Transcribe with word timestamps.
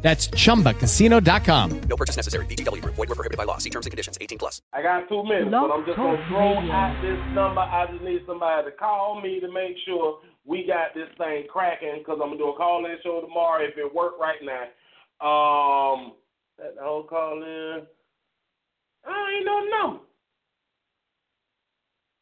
That's 0.00 0.28
chumbacasino.com. 0.28 1.80
No 1.88 1.96
purchase 1.96 2.16
necessary. 2.16 2.46
VGW 2.46 2.82
Group. 2.82 2.94
Void 2.94 3.08
were 3.08 3.16
prohibited 3.16 3.36
by 3.36 3.44
law. 3.44 3.58
See 3.58 3.70
terms 3.70 3.86
and 3.86 3.90
conditions. 3.90 4.16
18 4.20 4.38
plus. 4.38 4.62
I 4.72 4.80
got 4.80 5.08
two 5.08 5.24
minutes, 5.24 5.50
Blog 5.50 5.68
but 5.70 5.74
I'm 5.74 5.84
just 5.86 5.96
gonna 5.96 6.24
throw 6.28 6.54
Radio. 6.54 6.72
out 6.72 7.02
this 7.02 7.34
number. 7.34 7.60
I 7.60 7.86
just 7.90 8.04
need 8.04 8.22
somebody 8.26 8.70
to 8.70 8.76
call 8.76 9.20
me 9.20 9.40
to 9.40 9.50
make 9.50 9.76
sure 9.84 10.20
we 10.44 10.64
got 10.66 10.94
this 10.94 11.08
thing 11.18 11.46
cracking 11.50 11.98
because 11.98 12.20
I'm 12.22 12.28
gonna 12.30 12.38
do 12.38 12.50
a 12.50 12.56
call-in 12.56 12.96
show 13.02 13.20
tomorrow 13.20 13.64
if 13.64 13.76
it 13.76 13.92
work 13.92 14.14
right 14.20 14.38
now. 14.40 14.70
Um, 15.18 16.12
that 16.58 16.74
whole 16.80 17.02
call-in. 17.02 17.82
I 19.04 19.32
ain't 19.36 19.46
no 19.46 19.64
number. 19.82 20.00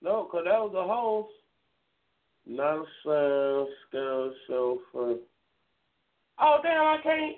No, 0.02 0.24
cause 0.30 0.45
that 0.45 0.59
was 0.60 0.73
a 0.74 0.87
host. 0.87 1.32
Not 2.46 2.79
a 2.79 2.84
sound 3.04 3.68
scout 3.88 4.32
show 4.46 4.79
for. 4.93 5.16
Oh 6.38 6.59
damn! 6.62 6.80
I 6.84 6.98
can't. 7.02 7.37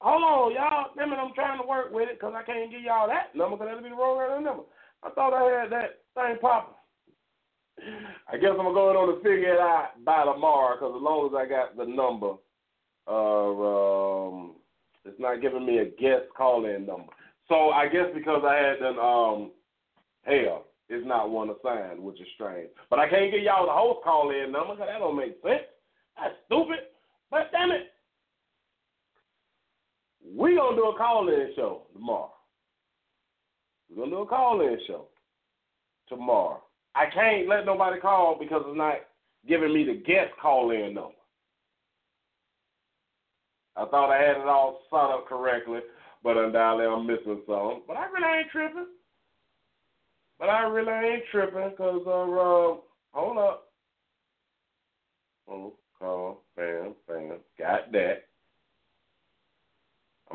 Hold 0.00 0.22
on, 0.22 0.52
y'all. 0.52 0.90
Damn 0.96 1.12
it, 1.12 1.13
I'm 1.24 1.34
trying 1.34 1.60
to 1.60 1.66
work 1.66 1.92
with 1.92 2.08
it 2.08 2.20
because 2.20 2.34
I 2.36 2.42
can't 2.42 2.70
give 2.70 2.82
y'all 2.82 3.08
that 3.08 3.34
number 3.34 3.56
because 3.56 3.68
that'll 3.68 3.82
be 3.82 3.88
the 3.88 3.96
wrong 3.96 4.44
number. 4.44 4.64
I 5.02 5.10
thought 5.10 5.32
I 5.32 5.62
had 5.62 5.72
that 5.72 6.04
thing 6.14 6.36
popping. 6.40 6.74
I 8.28 8.36
guess 8.36 8.52
I'm 8.52 8.72
going 8.72 8.96
on 8.96 9.14
to 9.14 9.22
figure 9.22 9.54
it 9.54 9.60
out 9.60 9.92
by 10.04 10.24
tomorrow 10.24 10.76
because 10.76 10.94
as 10.96 11.02
long 11.02 11.26
as 11.26 11.34
I 11.34 11.48
got 11.48 11.76
the 11.76 11.84
number, 11.84 12.34
uh, 13.06 14.28
um, 14.30 14.54
it's 15.04 15.18
not 15.18 15.42
giving 15.42 15.66
me 15.66 15.78
a 15.78 15.86
guest 15.86 16.28
call-in 16.36 16.86
number. 16.86 17.12
So 17.48 17.70
I 17.70 17.88
guess 17.88 18.06
because 18.14 18.42
I 18.46 18.54
had 18.54 18.80
done, 18.80 18.98
um, 18.98 19.50
hell, 20.22 20.66
it's 20.88 21.06
not 21.06 21.30
one 21.30 21.50
assigned, 21.50 22.00
which 22.00 22.20
is 22.20 22.28
strange. 22.34 22.68
But 22.90 23.00
I 23.00 23.08
can't 23.08 23.32
give 23.32 23.42
y'all 23.42 23.66
the 23.66 23.72
host 23.72 24.04
call-in 24.04 24.52
number 24.52 24.74
because 24.74 24.88
that 24.88 24.98
don't 24.98 25.16
make 25.16 25.36
sense. 25.42 25.68
That's 26.16 26.34
stupid. 26.46 26.94
But 27.30 27.50
damn 27.50 27.72
it, 27.72 27.90
we 30.36 30.58
gonna 30.74 30.90
do 30.90 30.94
a 30.94 30.98
call-in 30.98 31.52
show 31.56 31.82
tomorrow. 31.92 32.32
We're 33.88 34.04
gonna 34.04 34.16
do 34.16 34.22
a 34.22 34.26
call-in 34.26 34.78
show 34.86 35.06
tomorrow. 36.08 36.62
I 36.94 37.06
can't 37.12 37.48
let 37.48 37.66
nobody 37.66 38.00
call 38.00 38.36
because 38.38 38.62
it's 38.66 38.76
not 38.76 38.96
giving 39.46 39.74
me 39.74 39.84
the 39.84 40.02
guest 40.06 40.32
call-in 40.40 40.94
number. 40.94 41.10
I 43.76 43.84
thought 43.86 44.12
I 44.12 44.22
had 44.22 44.36
it 44.36 44.48
all 44.48 44.80
set 44.88 44.96
up 44.96 45.26
correctly, 45.28 45.80
but 46.22 46.36
undoubtedly 46.36 46.86
I'm 46.86 47.06
missing 47.06 47.42
something. 47.46 47.82
But 47.86 47.96
I 47.96 48.06
really 48.06 48.38
ain't 48.38 48.50
tripping. 48.50 48.86
But 50.38 50.48
I 50.48 50.62
really 50.62 50.92
ain't 50.92 51.24
tripping 51.30 51.70
because 51.70 52.02
uh, 52.06 52.10
uh, 52.10 52.76
hold 53.12 53.38
up. 53.38 53.64
Oh, 55.48 55.74
call, 55.98 56.42
bam, 56.56 56.94
bam, 57.06 57.38
got 57.58 57.92
that. 57.92 58.23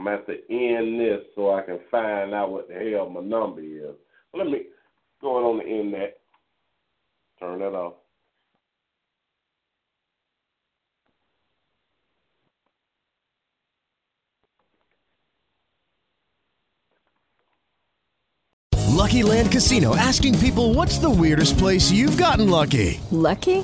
I'm 0.10 0.26
gonna 0.26 0.28
have 0.28 0.48
to 0.48 0.54
end 0.54 1.00
this 1.00 1.22
so 1.36 1.54
I 1.54 1.62
can 1.62 1.80
find 1.92 2.34
out 2.34 2.52
what 2.52 2.68
the 2.68 2.74
hell 2.74 3.10
my 3.10 3.22
number 3.22 3.62
is. 3.62 3.96
Let 4.34 4.48
me 4.48 4.64
go 5.22 5.52
on 5.52 5.60
the 5.60 5.66
end 5.66 5.94
that. 5.94 6.16
Turn 7.40 7.60
that 7.60 7.76
off. 7.76 7.94
Lucky 18.90 19.24
Land 19.24 19.52
Casino 19.52 19.96
asking 19.96 20.38
people 20.40 20.74
what's 20.74 20.98
the 20.98 21.10
weirdest 21.10 21.58
place 21.58 21.90
you've 21.90 22.18
gotten 22.18 22.50
lucky? 22.50 23.00
Lucky? 23.12 23.64